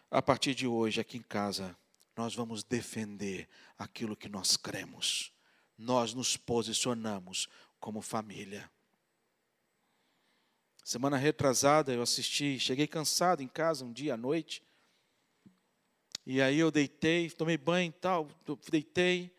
[0.09, 1.77] A partir de hoje, aqui em casa,
[2.17, 5.33] nós vamos defender aquilo que nós cremos.
[5.77, 7.49] Nós nos posicionamos
[7.81, 8.71] como família.
[10.85, 14.63] Semana retrasada eu assisti, cheguei cansado em casa um dia à noite.
[16.25, 18.29] E aí eu deitei, tomei banho e tal,
[18.71, 19.35] deitei.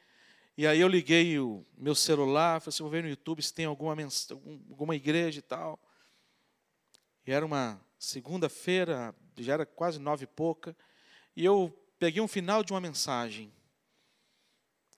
[0.58, 3.65] E aí eu liguei o meu celular, falei assim, vou ver no YouTube se tem
[3.65, 3.96] alguma,
[4.69, 5.80] alguma igreja e tal.
[7.26, 10.76] E era uma segunda-feira, já era quase nove e pouca,
[11.36, 13.52] e eu peguei um final de uma mensagem.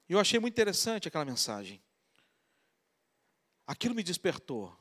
[0.10, 1.82] E eu achei muito interessante aquela mensagem.
[3.66, 4.76] Aquilo me despertou.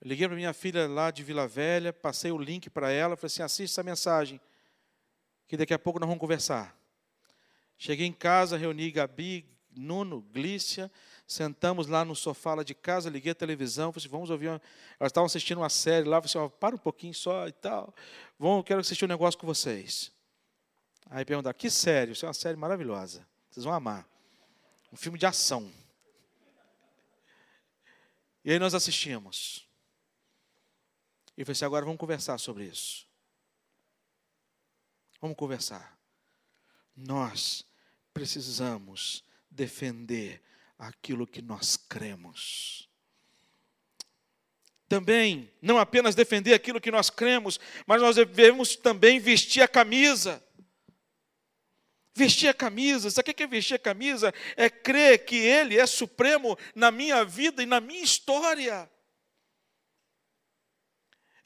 [0.00, 3.26] Eu liguei para minha filha lá de Vila Velha, passei o link para ela, falei
[3.26, 4.40] assim, assista essa mensagem
[5.48, 6.78] que daqui a pouco nós vamos conversar.
[7.78, 10.90] Cheguei em casa, reuni Gabi, Nuno, Glícia,
[11.26, 14.60] sentamos lá no sofá lá de casa, liguei a televisão, falei assim, vamos ouvir uma...
[15.00, 17.94] Elas estavam assistindo uma série lá, falei assim, para um pouquinho só e tal.
[18.38, 20.12] Vamos, quero assistir um negócio com vocês.
[21.08, 22.12] Aí perguntaram, que série?
[22.12, 23.26] Isso é uma série maravilhosa.
[23.50, 24.06] Vocês vão amar.
[24.92, 25.72] Um filme de ação.
[28.44, 29.66] E aí nós assistimos.
[31.36, 33.07] E falei assim, agora vamos conversar sobre isso.
[35.20, 35.98] Vamos conversar.
[36.96, 37.64] Nós
[38.12, 40.42] precisamos defender
[40.78, 42.88] aquilo que nós cremos.
[44.88, 50.42] Também, não apenas defender aquilo que nós cremos, mas nós devemos também vestir a camisa.
[52.14, 54.32] Vestir a camisa, sabe o que é vestir a camisa?
[54.56, 58.90] É crer que Ele é supremo na minha vida e na minha história.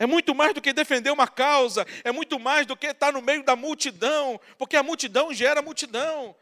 [0.03, 3.23] É muito mais do que defender uma causa, é muito mais do que estar no
[3.23, 6.35] meio da multidão, porque a multidão gera multidão.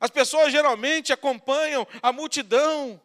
[0.00, 3.00] As pessoas geralmente acompanham a multidão.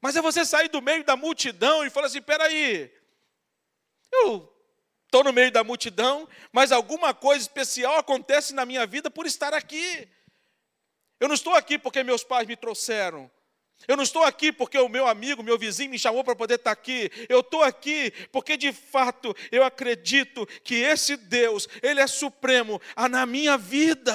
[0.00, 2.94] Mas é você sair do meio da multidão e falar assim: peraí,
[4.12, 4.56] eu
[5.06, 9.52] estou no meio da multidão, mas alguma coisa especial acontece na minha vida por estar
[9.52, 10.08] aqui.
[11.18, 13.28] Eu não estou aqui porque meus pais me trouxeram.
[13.86, 16.70] Eu não estou aqui porque o meu amigo, meu vizinho me chamou para poder estar
[16.70, 17.10] aqui.
[17.28, 23.26] Eu estou aqui porque de fato eu acredito que esse Deus, Ele é supremo na
[23.26, 24.14] minha vida.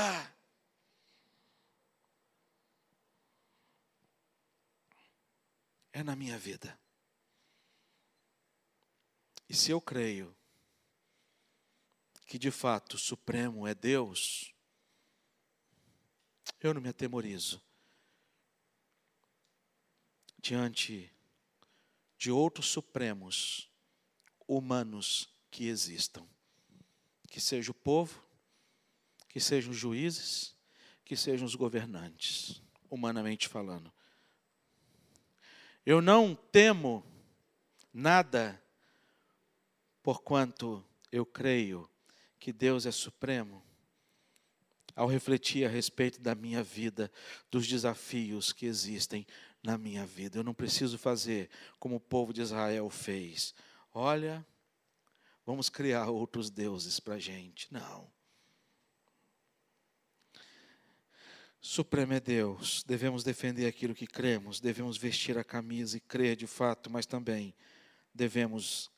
[5.94, 6.80] É na minha vida.
[9.48, 10.36] E se eu creio
[12.26, 14.54] que de fato o supremo é Deus,
[16.60, 17.62] eu não me atemorizo
[20.42, 21.12] diante
[22.18, 23.70] de outros supremos
[24.48, 26.26] humanos que existam.
[27.30, 28.24] Que seja o povo,
[29.28, 30.56] que sejam os juízes,
[31.06, 33.92] que sejam os governantes, humanamente falando.
[35.86, 37.04] Eu não temo
[37.94, 38.62] nada,
[40.02, 41.90] porquanto eu creio
[42.40, 43.64] que Deus é supremo,
[44.96, 47.12] ao refletir a respeito da minha vida,
[47.50, 49.26] dos desafios que existem
[49.64, 50.40] na minha vida.
[50.40, 51.50] Eu não preciso fazer
[51.80, 53.54] como o povo de Israel fez.
[53.94, 54.46] Olha,
[55.46, 57.72] vamos criar outros deuses para a gente.
[57.72, 58.10] Não.
[61.62, 66.48] Supremo é Deus, devemos defender aquilo que cremos, devemos vestir a camisa e crer de
[66.48, 67.54] fato, mas também
[68.14, 68.90] devemos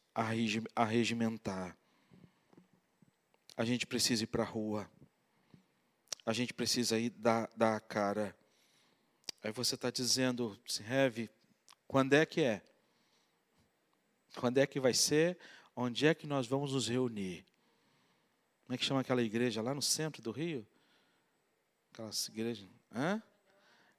[0.75, 1.75] arregimentar.
[3.57, 4.87] A gente precisa ir para a rua,
[6.23, 8.35] a gente precisa ir dar, dar a cara.
[9.43, 11.29] Aí você está dizendo, Rev,
[11.87, 12.61] quando é que é?
[14.35, 15.37] Quando é que vai ser?
[15.75, 17.45] Onde é que nós vamos nos reunir?
[18.63, 20.65] Como é que chama aquela igreja lá no centro do Rio?
[21.91, 22.69] Aquela igreja.
[22.93, 23.21] Hã?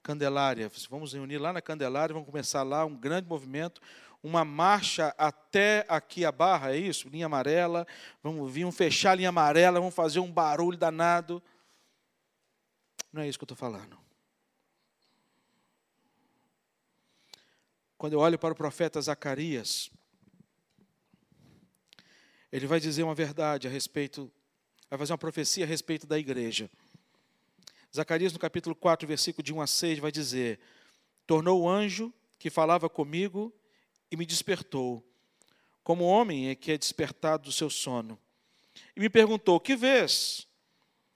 [0.03, 0.71] Candelária.
[0.89, 3.81] Vamos reunir lá na Candelária, vamos começar lá um grande movimento,
[4.23, 7.09] uma marcha até aqui a barra, é isso?
[7.09, 7.87] Linha amarela.
[8.23, 11.43] Vamos vir, vamos fechar a linha amarela, vamos fazer um barulho danado.
[13.13, 14.02] Não é isso que eu estou falando.
[18.03, 19.89] Quando eu olho para o profeta Zacarias,
[22.51, 24.29] ele vai dizer uma verdade a respeito,
[24.91, 26.69] vai fazer uma profecia a respeito da igreja.
[27.95, 30.59] Zacarias, no capítulo 4, versículo de 1 a 6, vai dizer:
[31.29, 33.55] Tornou o anjo que falava comigo
[34.11, 35.01] e me despertou,
[35.85, 38.19] como homem é que é despertado do seu sono.
[38.97, 40.49] E me perguntou: Que vês?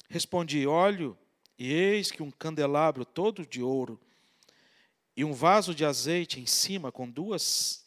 [0.09, 1.19] Respondi: Olho,
[1.59, 4.01] e eis que um candelabro todo de ouro
[5.17, 7.85] e um vaso de azeite em cima com duas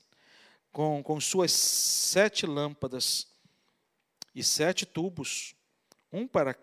[0.72, 3.28] com, com suas sete lâmpadas
[4.34, 5.56] e sete tubos,
[6.12, 6.56] um para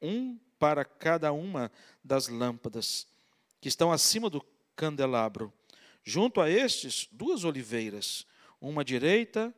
[0.00, 1.70] um para cada uma
[2.02, 3.06] das lâmpadas
[3.60, 4.44] que estão acima do
[4.74, 5.52] candelabro.
[6.02, 8.26] Junto a estes, duas oliveiras,
[8.60, 9.54] uma à direita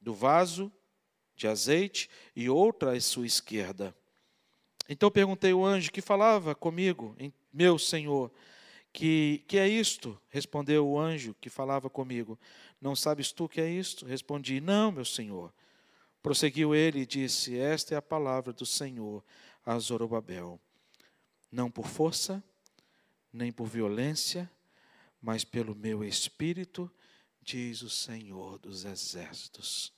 [0.00, 0.70] do vaso
[1.34, 3.94] de azeite e outra à sua esquerda.
[4.88, 7.16] Então perguntei ao anjo que falava comigo,
[7.52, 8.30] meu Senhor,
[8.92, 10.20] que, que é isto?
[10.28, 12.38] Respondeu o anjo que falava comigo.
[12.80, 14.04] Não sabes tu que é isto?
[14.04, 15.52] Respondi, não, meu senhor.
[16.22, 19.24] Prosseguiu ele e disse: Esta é a palavra do Senhor
[19.64, 20.60] a Zorobabel.
[21.50, 22.42] Não por força,
[23.32, 24.50] nem por violência,
[25.20, 26.90] mas pelo meu espírito,
[27.40, 29.92] diz o Senhor dos exércitos.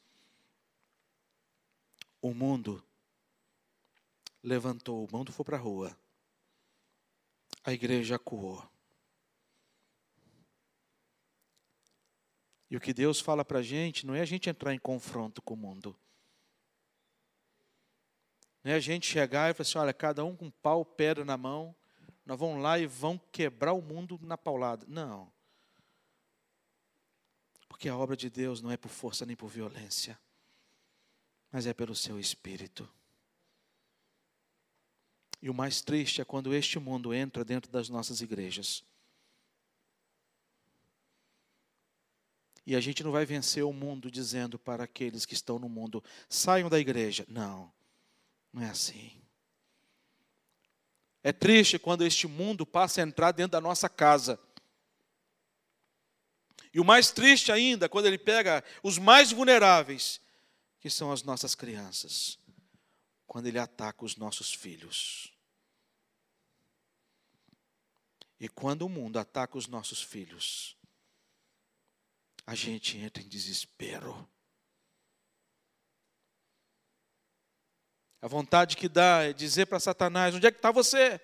[2.20, 2.82] O mundo
[4.42, 5.96] levantou, o mundo foi para a rua.
[7.62, 8.73] A igreja acuou.
[12.74, 15.40] E o que Deus fala para a gente não é a gente entrar em confronto
[15.40, 15.96] com o mundo.
[18.64, 21.36] Não é a gente chegar e falar assim: olha, cada um com pau, pedra na
[21.36, 21.72] mão,
[22.26, 24.84] nós vamos lá e vão quebrar o mundo na paulada.
[24.88, 25.32] Não.
[27.68, 30.18] Porque a obra de Deus não é por força nem por violência,
[31.52, 32.92] mas é pelo seu espírito.
[35.40, 38.82] E o mais triste é quando este mundo entra dentro das nossas igrejas
[42.66, 46.02] E a gente não vai vencer o mundo dizendo para aqueles que estão no mundo:
[46.28, 47.24] saiam da igreja.
[47.28, 47.72] Não,
[48.52, 49.12] não é assim.
[51.22, 54.38] É triste quando este mundo passa a entrar dentro da nossa casa.
[56.72, 60.20] E o mais triste ainda, quando ele pega os mais vulneráveis,
[60.80, 62.38] que são as nossas crianças,
[63.26, 65.32] quando ele ataca os nossos filhos.
[68.38, 70.76] E quando o mundo ataca os nossos filhos,
[72.46, 74.28] a gente entra em desespero.
[78.20, 81.20] A vontade que dá é dizer para Satanás: onde é que está você?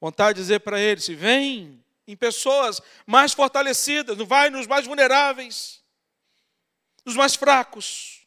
[0.00, 4.86] Vontade de dizer para ele: se vem em pessoas mais fortalecidas, não vai nos mais
[4.86, 5.84] vulneráveis,
[7.04, 8.26] nos mais fracos.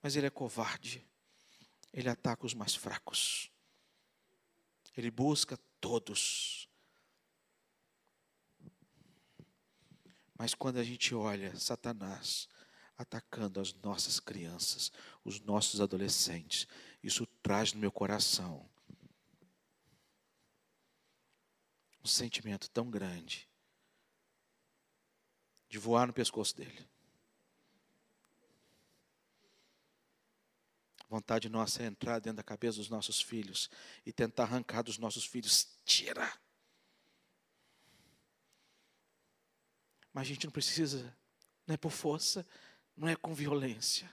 [0.00, 1.04] Mas ele é covarde,
[1.92, 3.50] ele ataca os mais fracos,
[4.96, 6.68] ele busca todos.
[10.36, 12.48] Mas quando a gente olha Satanás
[12.96, 14.92] atacando as nossas crianças,
[15.24, 16.66] os nossos adolescentes,
[17.02, 18.68] isso traz no meu coração
[22.02, 23.48] um sentimento tão grande
[25.68, 26.88] de voar no pescoço dele.
[31.08, 33.70] Vontade nossa é entrar dentro da cabeça dos nossos filhos
[34.04, 35.68] e tentar arrancar dos nossos filhos.
[35.84, 36.32] Tira!
[40.12, 41.16] Mas a gente não precisa,
[41.66, 42.46] não é por força,
[42.96, 44.12] não é com violência.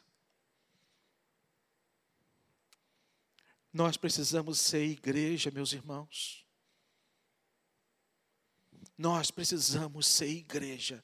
[3.71, 6.45] Nós precisamos ser igreja, meus irmãos.
[8.97, 11.03] Nós precisamos ser igreja.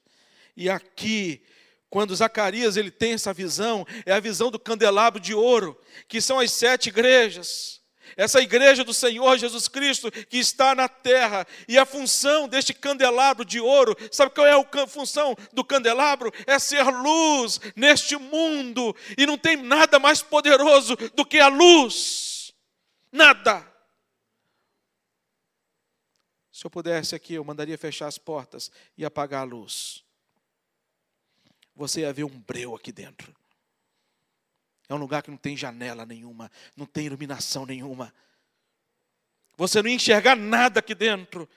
[0.56, 1.46] E aqui,
[1.90, 6.40] quando Zacarias ele tem essa visão, é a visão do candelabro de ouro, que são
[6.40, 7.78] as sete igrejas
[8.16, 13.44] essa igreja do Senhor Jesus Cristo que está na terra, e a função deste candelabro
[13.44, 16.32] de ouro, sabe qual é a função do candelabro?
[16.46, 22.54] É ser luz neste mundo, e não tem nada mais poderoso do que a luz,
[23.12, 23.66] nada.
[26.52, 30.04] Se eu pudesse aqui, eu mandaria fechar as portas e apagar a luz.
[31.78, 33.34] Você ia ver um breu aqui dentro.
[34.90, 38.12] É um lugar que não tem janela nenhuma, não tem iluminação nenhuma.
[39.56, 41.48] Você não enxergar nada aqui dentro.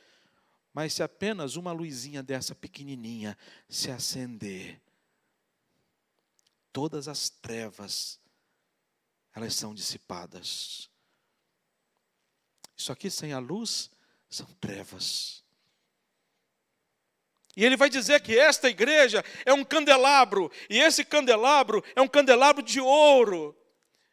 [0.75, 3.37] Mas se apenas uma luzinha dessa pequenininha
[3.69, 4.81] se acender,
[6.73, 8.21] todas as trevas
[9.35, 10.91] elas são dissipadas.
[12.77, 13.91] Isso aqui sem a luz
[14.29, 15.43] são trevas.
[17.57, 22.09] E ele vai dizer que esta igreja é um candelabro, e esse candelabro é um
[22.09, 23.57] candelabro de ouro,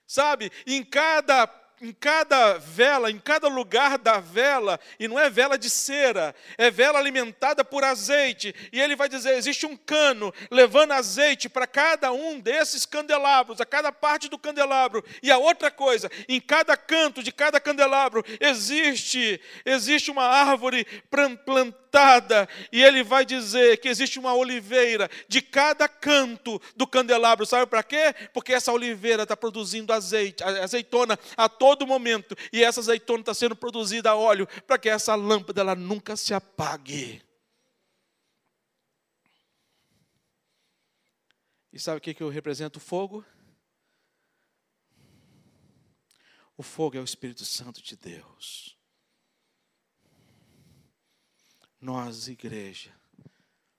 [0.08, 0.52] sabe?
[0.66, 1.48] E em cada
[1.82, 6.72] em cada vela, em cada lugar da vela, e não é vela de cera, é
[6.72, 8.54] vela alimentada por azeite.
[8.72, 13.66] E ele vai dizer: existe um cano levando azeite para cada um desses candelabros, a
[13.66, 15.04] cada parte do candelabro.
[15.22, 21.87] E a outra coisa, em cada canto de cada candelabro existe existe uma árvore plantada,
[22.72, 27.46] e ele vai dizer que existe uma oliveira de cada canto do candelabro.
[27.46, 28.14] Sabe para quê?
[28.34, 32.36] Porque essa oliveira está produzindo azeite, azeitona a todo todo momento.
[32.52, 36.34] E essa azeitona está sendo produzida a óleo para que essa lâmpada ela nunca se
[36.34, 37.22] apague.
[41.72, 43.24] E sabe o que, que eu represento o fogo?
[46.56, 48.77] O fogo é o Espírito Santo de Deus.
[51.80, 52.92] Nós, igreja,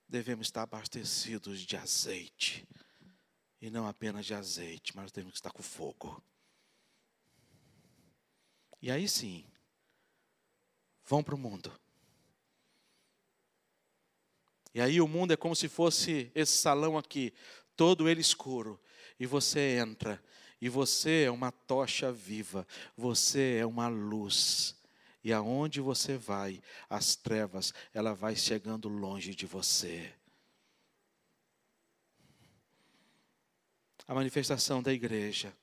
[0.08, 2.66] devemos estar abastecidos de azeite.
[3.60, 6.22] E não apenas de azeite, mas devemos estar com fogo.
[8.80, 9.44] E aí sim,
[11.04, 11.72] vão para o mundo.
[14.72, 17.34] E aí o mundo é como se fosse esse salão aqui,
[17.76, 18.80] todo ele escuro.
[19.18, 20.22] E você entra,
[20.60, 22.64] e você é uma tocha viva,
[22.96, 24.77] você é uma luz.
[25.22, 30.14] E aonde você vai, as trevas, ela vai chegando longe de você.
[34.06, 35.54] A manifestação da igreja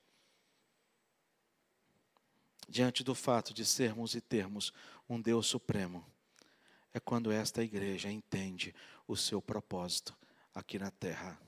[2.68, 4.74] diante do fato de sermos e termos
[5.08, 6.06] um Deus supremo,
[6.94, 8.74] é quando esta igreja entende
[9.08, 10.16] o seu propósito
[10.54, 11.40] aqui na terra,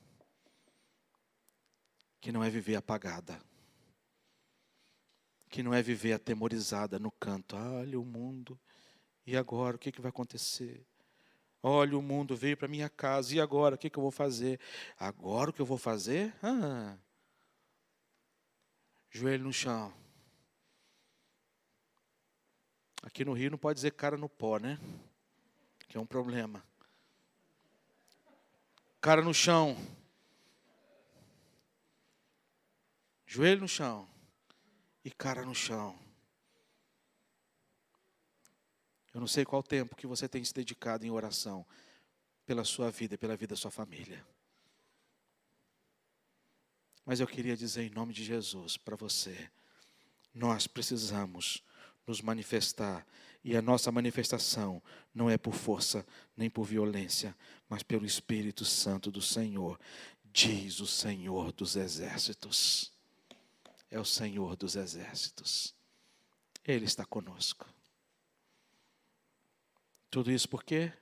[2.20, 3.40] que não é viver apagada,
[5.48, 7.56] que não é viver atemorizada no canto.
[7.56, 8.58] Olha o mundo,
[9.26, 10.84] e agora o que, que vai acontecer?
[11.62, 14.60] Olha, o mundo veio para minha casa, e agora o que, que eu vou fazer?
[14.98, 16.34] Agora o que eu vou fazer?
[16.42, 16.96] Ah,
[19.10, 19.92] joelho no chão.
[23.02, 24.78] Aqui no Rio não pode dizer cara no pó, né?
[25.88, 26.62] Que é um problema.
[29.00, 29.76] Cara no chão.
[33.26, 34.08] Joelho no chão.
[35.08, 35.98] E cara no chão.
[39.14, 41.64] Eu não sei qual tempo que você tem se dedicado em oração
[42.44, 44.22] pela sua vida e pela vida da sua família.
[47.06, 49.50] Mas eu queria dizer em nome de Jesus para você:
[50.34, 51.64] nós precisamos
[52.06, 53.06] nos manifestar
[53.42, 54.82] E a nossa manifestação
[55.14, 56.06] não é por força
[56.36, 57.34] nem por violência,
[57.66, 59.80] mas pelo Espírito Santo do Senhor,
[60.22, 62.97] diz o Senhor dos exércitos.
[63.90, 65.74] É o Senhor dos exércitos.
[66.64, 67.66] Ele está conosco.
[70.10, 70.92] Tudo isso por quê?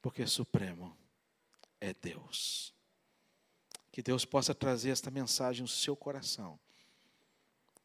[0.00, 0.96] Porque Supremo
[1.80, 2.74] é Deus.
[3.90, 6.58] Que Deus possa trazer esta mensagem no seu coração.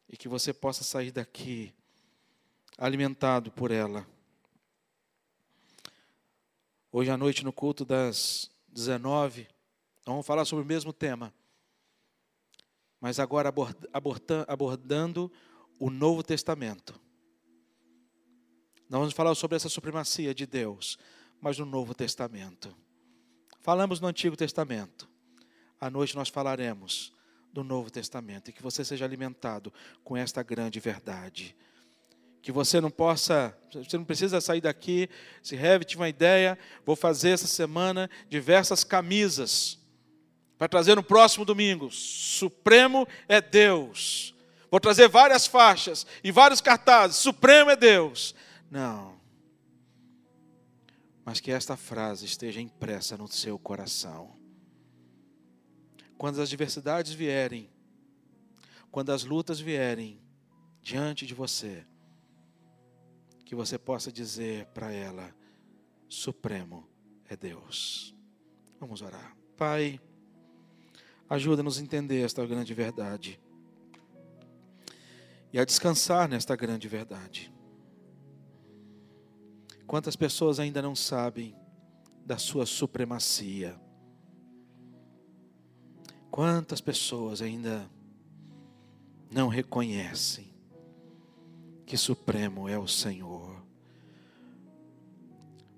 [0.08, 1.74] E que você possa sair daqui
[2.78, 4.06] alimentado por ela.
[6.90, 9.46] Hoje à noite, no culto das 19,
[10.06, 11.34] vamos falar sobre o mesmo tema.
[13.00, 13.52] Mas agora
[14.46, 15.30] abordando
[15.78, 17.00] o Novo Testamento.
[18.88, 20.98] Nós vamos falar sobre essa supremacia de Deus,
[21.40, 22.74] mas no Novo Testamento.
[23.60, 25.08] Falamos no Antigo Testamento.
[25.80, 27.12] À noite nós falaremos
[27.52, 29.72] do Novo Testamento e que você seja alimentado
[30.02, 31.54] com esta grande verdade.
[32.40, 35.08] Que você não possa, você não precisa sair daqui,
[35.42, 39.77] se Revit uma ideia, vou fazer essa semana diversas camisas
[40.58, 41.90] para trazer no próximo domingo.
[41.90, 44.34] Supremo é Deus.
[44.70, 47.16] Vou trazer várias faixas e vários cartazes.
[47.16, 48.34] Supremo é Deus.
[48.70, 49.18] Não.
[51.24, 54.36] Mas que esta frase esteja impressa no seu coração.
[56.18, 57.70] Quando as adversidades vierem,
[58.90, 60.20] quando as lutas vierem
[60.82, 61.86] diante de você,
[63.44, 65.34] que você possa dizer para ela:
[66.08, 66.88] Supremo
[67.28, 68.14] é Deus.
[68.80, 69.36] Vamos orar.
[69.56, 70.00] Pai,
[71.28, 73.38] ajuda-nos a entender esta grande verdade
[75.52, 77.52] e a descansar nesta grande verdade.
[79.86, 81.54] Quantas pessoas ainda não sabem
[82.24, 83.78] da sua supremacia?
[86.30, 87.88] Quantas pessoas ainda
[89.30, 90.52] não reconhecem
[91.86, 93.62] que supremo é o Senhor?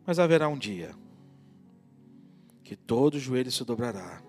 [0.05, 0.93] Mas haverá um dia
[2.65, 4.21] que todo joelho se dobrará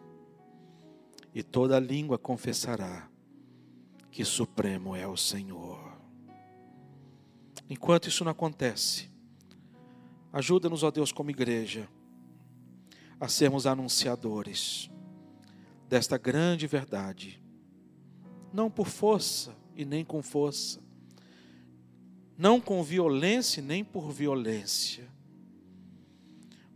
[1.34, 3.09] e toda língua confessará
[4.09, 5.79] que supremo é o Senhor.
[7.69, 9.11] Enquanto isso não acontece,
[10.34, 11.89] Ajuda-nos, ó Deus, como igreja,
[13.19, 14.89] a sermos anunciadores
[15.89, 17.43] desta grande verdade,
[18.53, 20.79] não por força e nem com força,
[22.38, 25.07] não com violência nem por violência,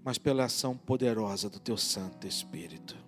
[0.04, 3.05] mas pela ação poderosa do Teu Santo Espírito.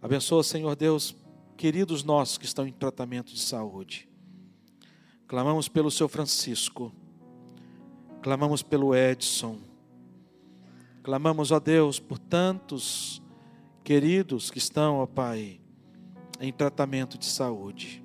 [0.00, 1.16] Abençoa, Senhor Deus,
[1.56, 4.08] queridos nossos que estão em tratamento de saúde.
[5.26, 6.92] Clamamos pelo seu Francisco
[8.20, 9.58] Clamamos pelo Edson.
[11.02, 13.22] Clamamos, ó Deus, por tantos
[13.84, 15.60] queridos que estão, ó Pai,
[16.40, 18.04] em tratamento de saúde.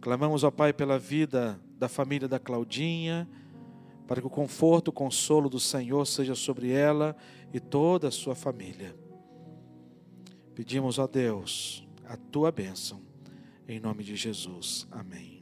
[0.00, 3.28] Clamamos, ó Pai, pela vida da família da Claudinha,
[4.06, 7.16] para que o conforto, o consolo do Senhor seja sobre ela
[7.52, 8.94] e toda a sua família.
[10.54, 13.00] Pedimos, ó Deus, a tua bênção,
[13.66, 14.86] em nome de Jesus.
[14.90, 15.33] Amém.